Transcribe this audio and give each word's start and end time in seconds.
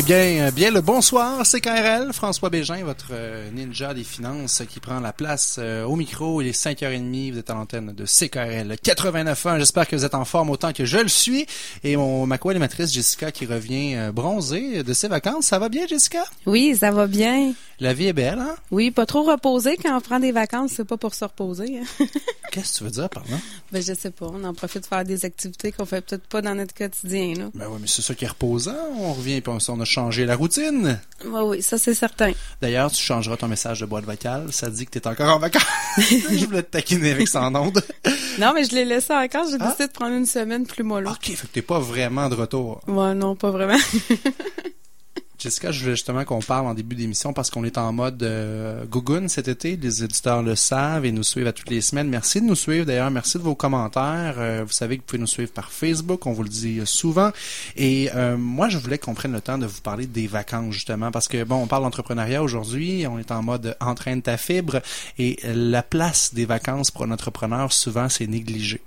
Eh 0.00 0.02
bien, 0.02 0.46
euh, 0.46 0.50
bien 0.52 0.70
le 0.70 0.80
bonsoir, 0.80 1.44
c'est 1.44 1.60
KRL, 1.60 2.12
François 2.12 2.50
Bégin, 2.50 2.84
votre 2.84 3.08
euh, 3.10 3.50
ninja 3.50 3.94
des 3.94 4.04
finances 4.04 4.62
qui 4.68 4.78
prend 4.78 5.00
la 5.00 5.12
place 5.12 5.56
euh, 5.58 5.82
au 5.82 5.96
micro. 5.96 6.40
Il 6.40 6.46
est 6.46 6.56
5h30, 6.56 7.32
vous 7.32 7.38
êtes 7.40 7.50
à 7.50 7.54
l'antenne 7.54 7.92
de 7.92 8.04
CKRL 8.04 8.74
89.1. 8.74 9.58
J'espère 9.58 9.88
que 9.88 9.96
vous 9.96 10.04
êtes 10.04 10.14
en 10.14 10.24
forme 10.24 10.50
autant 10.50 10.72
que 10.72 10.84
je 10.84 10.98
le 10.98 11.08
suis. 11.08 11.46
Et 11.82 11.96
mon, 11.96 12.26
ma 12.26 12.38
co-animatrice 12.38 12.92
Jessica 12.92 13.32
qui 13.32 13.44
revient 13.44 14.12
bronzée 14.14 14.84
de 14.84 14.92
ses 14.92 15.08
vacances. 15.08 15.46
Ça 15.46 15.58
va 15.58 15.68
bien, 15.68 15.84
Jessica? 15.88 16.22
Oui, 16.46 16.76
ça 16.76 16.92
va 16.92 17.08
bien. 17.08 17.54
La 17.80 17.92
vie 17.92 18.06
est 18.06 18.12
belle, 18.12 18.38
hein? 18.38 18.54
Oui, 18.70 18.92
pas 18.92 19.06
trop 19.06 19.24
reposé. 19.24 19.76
Quand 19.76 19.96
on 19.96 20.00
prend 20.00 20.20
des 20.20 20.32
vacances, 20.32 20.72
c'est 20.76 20.84
pas 20.84 20.96
pour 20.96 21.14
se 21.14 21.24
reposer. 21.24 21.78
Hein. 21.78 22.06
Qu'est-ce 22.52 22.74
que 22.74 22.78
tu 22.78 22.84
veux 22.84 22.90
dire 22.90 23.08
par 23.08 23.24
là? 23.30 23.36
Ben, 23.72 23.82
je 23.82 23.94
sais 23.94 24.10
pas. 24.10 24.26
On 24.32 24.44
en 24.44 24.54
profite 24.54 24.86
changé 29.88 30.26
la 30.26 30.36
routine. 30.36 31.00
Oui, 31.24 31.40
oui, 31.44 31.62
ça 31.62 31.78
c'est 31.78 31.94
certain. 31.94 32.32
D'ailleurs, 32.60 32.90
tu 32.90 33.02
changeras 33.02 33.36
ton 33.36 33.48
message 33.48 33.80
de 33.80 33.86
boîte 33.86 34.04
vocale. 34.04 34.52
Ça 34.52 34.70
dit 34.70 34.86
que 34.86 34.90
tu 34.90 34.98
es 34.98 35.06
encore 35.06 35.34
en 35.34 35.38
vacances. 35.38 35.62
je 35.98 36.44
voulais 36.46 36.62
te 36.62 36.70
taquiner 36.70 37.12
avec 37.12 37.28
son 37.28 37.54
onde. 37.54 37.82
non, 38.38 38.52
mais 38.54 38.64
je 38.64 38.74
l'ai 38.74 38.84
laissé 38.84 39.12
encore. 39.12 39.46
J'ai 39.48 39.56
ah? 39.60 39.66
décidé 39.66 39.86
de 39.88 39.92
prendre 39.92 40.14
une 40.14 40.26
semaine 40.26 40.66
plus 40.66 40.84
mollo. 40.84 41.10
OK, 41.10 41.24
fait 41.24 41.46
que 41.46 41.52
t'es 41.52 41.62
pas 41.62 41.80
vraiment 41.80 42.28
de 42.28 42.34
retour. 42.34 42.80
Ouais, 42.86 43.14
non, 43.14 43.34
pas 43.34 43.50
vraiment. 43.50 43.78
Jessica, 45.38 45.70
je 45.70 45.80
voulais 45.80 45.94
justement 45.94 46.24
qu'on 46.24 46.40
parle 46.40 46.66
en 46.66 46.74
début 46.74 46.96
d'émission 46.96 47.32
parce 47.32 47.48
qu'on 47.48 47.62
est 47.62 47.78
en 47.78 47.92
mode 47.92 48.20
euh, 48.24 48.84
cet 49.28 49.46
été. 49.46 49.76
Les 49.76 50.02
éditeurs 50.02 50.42
le 50.42 50.56
savent 50.56 51.04
et 51.04 51.12
nous 51.12 51.22
suivent 51.22 51.46
à 51.46 51.52
toutes 51.52 51.70
les 51.70 51.80
semaines. 51.80 52.08
Merci 52.08 52.40
de 52.40 52.46
nous 52.46 52.56
suivre 52.56 52.84
d'ailleurs. 52.84 53.12
Merci 53.12 53.38
de 53.38 53.44
vos 53.44 53.54
commentaires. 53.54 54.34
Euh, 54.38 54.64
vous 54.66 54.72
savez 54.72 54.96
que 54.96 55.02
vous 55.02 55.06
pouvez 55.06 55.20
nous 55.20 55.28
suivre 55.28 55.52
par 55.52 55.70
Facebook. 55.70 56.26
On 56.26 56.32
vous 56.32 56.42
le 56.42 56.48
dit 56.48 56.80
souvent. 56.84 57.30
Et 57.76 58.10
euh, 58.16 58.36
moi, 58.36 58.68
je 58.68 58.78
voulais 58.78 58.98
qu'on 58.98 59.14
prenne 59.14 59.32
le 59.32 59.40
temps 59.40 59.58
de 59.58 59.66
vous 59.66 59.80
parler 59.80 60.06
des 60.06 60.26
vacances 60.26 60.74
justement 60.74 61.12
parce 61.12 61.28
que 61.28 61.44
bon, 61.44 61.62
on 61.62 61.66
parle 61.68 61.84
d'entrepreneuriat 61.84 62.42
aujourd'hui. 62.42 63.06
On 63.06 63.20
est 63.20 63.30
en 63.30 63.44
mode 63.44 63.76
entraîne 63.80 64.22
ta 64.22 64.38
fibre 64.38 64.80
et 65.20 65.38
la 65.44 65.84
place 65.84 66.34
des 66.34 66.46
vacances 66.46 66.90
pour 66.90 67.04
un 67.04 67.12
entrepreneur 67.12 67.72
souvent 67.72 68.08
c'est 68.08 68.26
négligé. 68.26 68.80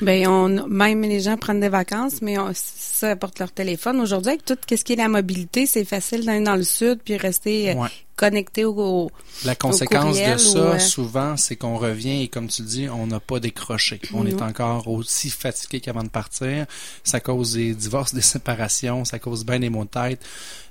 Ben, 0.00 0.28
on, 0.28 0.68
même 0.68 1.02
les 1.02 1.20
gens 1.20 1.36
prennent 1.36 1.60
des 1.60 1.68
vacances, 1.68 2.22
mais 2.22 2.38
on, 2.38 2.52
ça 2.54 3.10
apporte 3.10 3.38
leur 3.38 3.52
téléphone. 3.52 4.00
Aujourd'hui, 4.00 4.32
avec 4.32 4.44
tout 4.44 4.56
ce 4.68 4.84
qui 4.84 4.92
est 4.92 4.96
la 4.96 5.08
mobilité, 5.08 5.66
c'est 5.66 5.84
facile 5.84 6.24
d'aller 6.24 6.44
dans 6.44 6.56
le 6.56 6.62
sud 6.62 7.00
puis 7.04 7.16
rester 7.16 7.70
euh, 7.70 7.86
connecté 8.16 8.64
au, 8.64 9.10
La 9.44 9.54
conséquence 9.54 10.18
de 10.18 10.36
ça, 10.36 10.58
euh, 10.58 10.78
souvent, 10.78 11.36
c'est 11.36 11.56
qu'on 11.56 11.76
revient 11.78 12.22
et 12.22 12.28
comme 12.28 12.48
tu 12.48 12.62
dis, 12.62 12.88
on 12.88 13.06
n'a 13.06 13.20
pas 13.20 13.40
décroché. 13.40 14.00
On 14.12 14.26
est 14.26 14.42
encore 14.42 14.88
aussi 14.88 15.30
fatigué 15.30 15.80
qu'avant 15.80 16.04
de 16.04 16.08
partir. 16.08 16.66
Ça 17.04 17.20
cause 17.20 17.54
des 17.54 17.74
divorces, 17.74 18.14
des 18.14 18.20
séparations, 18.20 19.04
ça 19.04 19.18
cause 19.18 19.44
bien 19.44 19.60
des 19.60 19.70
maux 19.70 19.84
de 19.84 19.90
tête. 19.90 20.20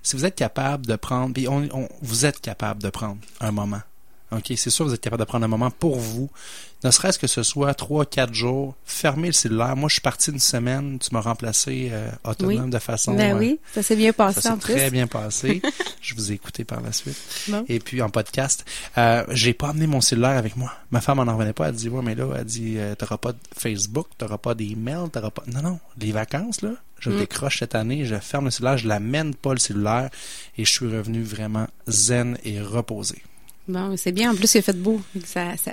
Si 0.03 0.16
vous 0.16 0.25
êtes 0.25 0.36
capable 0.36 0.86
de 0.86 0.95
prendre, 0.95 1.33
puis 1.33 1.48
on, 1.48 1.67
vous 2.02 2.25
êtes 2.25 2.39
capable 2.39 2.81
de 2.81 2.89
prendre 2.89 3.17
un 3.42 3.52
moment 3.52 3.81
OK, 4.31 4.52
c'est 4.56 4.70
sûr, 4.70 4.86
vous 4.86 4.94
êtes 4.94 5.02
capable 5.02 5.22
de 5.22 5.28
prendre 5.28 5.45
un 5.45 5.50
moment 5.50 5.72
pour 5.72 5.97
vous. 5.97 6.30
Ne 6.83 6.92
serait-ce 6.92 7.17
que 7.17 7.28
ce 7.28 7.44
soit 7.44 7.73
trois, 7.73 8.06
quatre 8.06 8.33
jours, 8.33 8.75
fermez 8.86 9.28
le 9.28 9.33
cellulaire. 9.33 9.75
Moi, 9.75 9.89
je 9.89 9.94
suis 9.94 10.02
parti 10.02 10.31
une 10.31 10.39
semaine, 10.39 11.00
tu 11.00 11.09
m'as 11.11 11.22
remplacé 11.22 11.89
euh, 11.92 12.09
autonome 12.23 12.70
de 12.70 12.78
façon. 12.78 13.16
Ben 13.16 13.36
euh, 13.36 13.39
oui, 13.39 13.59
ça 13.73 13.81
s'est 13.81 13.95
bien 13.95 14.14
passé 14.14 14.42
ça 14.42 14.53
en 14.53 14.58
plus. 14.58 14.75
Très 14.75 14.92
bien 14.92 15.08
passé. 15.08 15.61
je 16.02 16.14
vous 16.14 16.31
ai 16.31 16.36
écouté 16.36 16.66
par 16.66 16.81
la 16.81 16.92
suite. 16.92 17.17
Et 17.67 17.80
puis 17.80 18.02
en 18.02 18.09
podcast, 18.09 18.66
euh, 18.98 19.23
j'ai 19.30 19.53
pas 19.53 19.70
amené 19.70 19.88
mon 19.88 20.02
cellulaire 20.02 20.38
avec 20.38 20.55
moi. 20.55 20.72
Ma 20.92 21.02
femme 21.02 21.20
en 21.20 21.25
revenait 21.25 21.53
pas. 21.53 21.70
Elle 21.70 21.75
dit 21.75 21.89
ouais, 21.89 22.03
mais 22.03 22.16
là, 22.16 22.28
elle 22.38 22.45
dit 22.45 22.75
euh, 22.78 22.95
t'auras 22.95 23.17
pas 23.17 23.31
de 23.31 23.39
Facebook, 23.58 24.08
t'auras 24.17 24.38
pas 24.38 24.53
d'email, 24.53 25.09
t'auras 25.11 25.31
pas. 25.31 25.44
Non, 25.48 25.61
non, 25.61 25.80
les 26.00 26.11
vacances 26.11 26.61
là. 26.61 26.72
Je 27.00 27.09
mm. 27.09 27.17
décroche 27.17 27.59
cette 27.59 27.75
année, 27.75 28.05
je 28.05 28.16
ferme 28.16 28.45
le 28.45 28.52
cellulaire, 28.52 28.78
je 28.78 28.88
l'amène 28.88 29.36
pas 29.36 29.53
le 29.53 29.59
cellulaire 29.59 30.09
et 30.58 30.66
je 30.66 30.72
suis 30.72 30.86
revenu 30.86 31.23
vraiment 31.23 31.67
zen 31.87 32.37
et 32.43 32.61
reposé. 32.61 33.21
Bon, 33.67 33.98
c'est 33.98 34.14
bien. 34.14 34.32
En 34.32 34.36
plus, 34.36 34.54
il 34.55 34.60
a 34.60 34.61
fait 34.61 34.78
beau. 34.78 35.02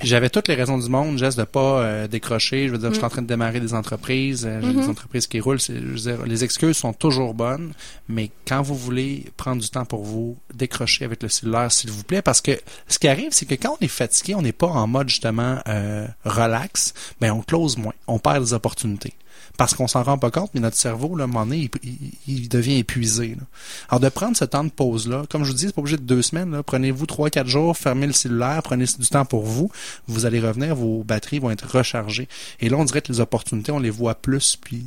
J'avais 0.02 0.28
toutes 0.28 0.48
les 0.48 0.54
raisons 0.54 0.78
du 0.78 0.88
monde, 0.88 1.16
juste 1.18 1.38
de 1.38 1.44
pas 1.44 1.82
euh, 1.82 2.08
décrocher. 2.08 2.66
Je 2.66 2.72
veux 2.72 2.78
dire, 2.78 2.88
je 2.88 2.94
suis 2.94 3.02
mm. 3.02 3.06
en 3.06 3.10
train 3.10 3.22
de 3.22 3.26
démarrer 3.26 3.60
des 3.60 3.72
entreprises, 3.72 4.44
euh, 4.44 4.60
j'ai 4.60 4.72
des 4.72 4.80
mm-hmm. 4.80 4.90
entreprises 4.90 5.26
qui 5.28 5.38
roulent. 5.38 5.60
Je 5.60 5.72
veux 5.72 5.94
dire, 5.94 6.26
les 6.26 6.42
excuses 6.42 6.76
sont 6.76 6.92
toujours 6.92 7.34
bonnes, 7.34 7.72
mais 8.08 8.30
quand 8.48 8.62
vous 8.62 8.74
voulez 8.74 9.26
prendre 9.36 9.62
du 9.62 9.70
temps 9.70 9.84
pour 9.84 10.02
vous, 10.02 10.36
décrocher 10.52 11.04
avec 11.04 11.22
le 11.22 11.28
cellulaire, 11.28 11.70
s'il 11.70 11.90
vous 11.90 12.02
plaît, 12.02 12.22
parce 12.22 12.40
que 12.40 12.58
ce 12.88 12.98
qui 12.98 13.06
arrive, 13.06 13.28
c'est 13.30 13.46
que 13.46 13.54
quand 13.54 13.76
on 13.80 13.84
est 13.84 13.88
fatigué, 13.88 14.34
on 14.34 14.42
n'est 14.42 14.52
pas 14.52 14.66
en 14.66 14.86
mode 14.88 15.08
justement 15.08 15.58
euh, 15.68 16.06
relax, 16.24 16.94
mais 17.20 17.30
on 17.30 17.42
close 17.42 17.76
moins, 17.78 17.94
on 18.08 18.18
perd 18.18 18.42
des 18.42 18.54
opportunités 18.54 19.14
parce 19.56 19.74
qu'on 19.74 19.86
s'en 19.86 20.02
rend 20.02 20.18
pas 20.18 20.30
compte, 20.30 20.50
mais 20.54 20.60
notre 20.60 20.76
cerveau, 20.76 21.16
là, 21.16 21.24
à 21.24 21.26
un 21.26 21.28
moment 21.28 21.46
donné, 21.46 21.70
il, 22.26 22.48
devient 22.48 22.78
épuisé. 22.78 23.36
Alors, 23.88 24.00
de 24.00 24.08
prendre 24.08 24.36
ce 24.36 24.44
temps 24.44 24.64
de 24.64 24.70
pause-là, 24.70 25.24
comme 25.30 25.44
je 25.44 25.50
vous 25.50 25.56
dis, 25.56 25.66
c'est 25.66 25.74
pas 25.74 25.80
obligé 25.80 25.96
de 25.96 26.02
deux 26.02 26.22
semaines, 26.22 26.62
prenez-vous 26.64 27.06
trois, 27.06 27.30
quatre 27.30 27.46
jours, 27.46 27.76
fermez 27.76 28.06
le 28.06 28.12
cellulaire, 28.12 28.62
prenez 28.62 28.84
du 28.84 29.08
temps 29.08 29.24
pour 29.24 29.44
vous, 29.44 29.70
vous 30.08 30.26
allez 30.26 30.40
revenir, 30.40 30.74
vos 30.74 31.04
batteries 31.04 31.38
vont 31.38 31.50
être 31.50 31.68
rechargées. 31.76 32.28
Et 32.60 32.68
là, 32.68 32.76
on 32.76 32.84
dirait 32.84 33.02
que 33.02 33.12
les 33.12 33.20
opportunités, 33.20 33.70
on 33.70 33.78
les 33.78 33.90
voit 33.90 34.16
plus, 34.16 34.56
puis 34.60 34.86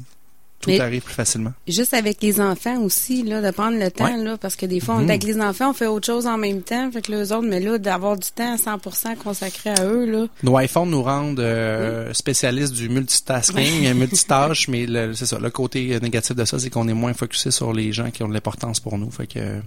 tout 0.59 0.71
arrive 0.81 1.01
plus 1.01 1.13
facilement. 1.13 1.53
Juste 1.67 1.93
avec 1.93 2.21
les 2.21 2.41
enfants 2.41 2.79
aussi, 2.81 3.23
là, 3.23 3.41
de 3.41 3.51
prendre 3.51 3.77
le 3.77 3.91
temps, 3.91 4.17
là, 4.17 4.37
parce 4.37 4.55
que 4.55 4.65
des 4.65 4.79
fois, 4.79 4.95
mhm. 4.95 5.09
avec 5.09 5.23
les 5.23 5.39
enfants, 5.39 5.69
on 5.69 5.73
fait 5.73 5.87
autre 5.87 6.05
chose 6.05 6.27
en 6.27 6.37
même 6.37 6.61
temps, 6.61 6.91
fait 6.91 7.01
que 7.01 7.11
les 7.11 7.31
autres, 7.31 7.47
mais 7.47 7.59
là, 7.59 7.77
d'avoir 7.77 8.17
du 8.17 8.29
temps 8.31 8.53
à 8.53 8.57
100% 8.57 9.17
consacré 9.17 9.69
à 9.71 9.85
eux, 9.85 10.05
là. 10.05 10.27
Nos 10.43 10.59
iPhones 10.59 10.89
nous 10.89 11.03
rendent 11.03 11.39
euh, 11.39 12.11
spécialistes 12.13 12.73
du 12.73 12.89
multitasking, 12.89 13.93
multitâche, 13.93 14.67
mais 14.69 14.87
c'est 15.13 15.25
ça, 15.25 15.39
le 15.39 15.49
côté 15.49 15.99
négatif 15.99 16.35
de 16.35 16.45
ça, 16.45 16.59
c'est 16.59 16.69
qu'on 16.69 16.87
est 16.87 16.93
moins 16.93 17.13
focusé 17.13 17.51
sur 17.51 17.73
les 17.73 17.91
gens 17.91 18.09
qui 18.09 18.23
ont 18.23 18.27
de 18.27 18.33
l'importance 18.33 18.79
pour 18.79 18.97
nous, 18.97 19.11
fait 19.11 19.27
que 19.27 19.61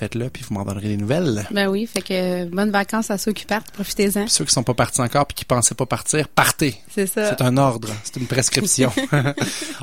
faites-le, 0.00 0.30
puis 0.30 0.42
vous 0.48 0.54
m'en 0.54 0.64
donnerez 0.64 0.88
des 0.88 0.96
nouvelles. 0.96 1.46
Ben 1.50 1.68
oui, 1.68 1.86
fait 1.86 2.00
que 2.00 2.46
bonnes 2.46 2.70
vacances 2.70 3.10
à 3.10 3.18
ceux 3.18 3.32
qui 3.32 3.44
partent, 3.44 3.70
profitez-en. 3.70 4.28
Ceux 4.28 4.46
qui 4.46 4.52
sont 4.52 4.62
pas 4.62 4.72
partis 4.72 5.02
encore 5.02 5.26
puis 5.26 5.34
qui 5.34 5.44
pensaient 5.44 5.74
pas 5.74 5.84
partir, 5.84 6.26
partez. 6.28 6.74
C'est 6.90 7.06
ça. 7.06 7.28
C'est 7.28 7.42
un 7.42 7.58
ordre, 7.58 7.90
c'est 8.02 8.16
une 8.16 8.26
prescription. 8.26 8.90